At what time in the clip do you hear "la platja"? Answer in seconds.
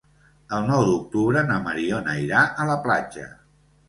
2.71-3.27